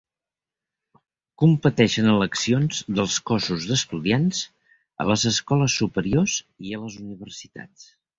Competeix 1.41 1.97
en 2.03 2.07
eleccions 2.13 2.79
dels 2.99 3.17
cossos 3.31 3.67
d'estudiants 3.73 4.39
a 5.05 5.07
les 5.11 5.27
escoles 5.33 5.77
superiors 5.83 6.39
i 6.71 6.75
a 6.79 6.81
les 6.87 6.97
universitats. 7.05 7.87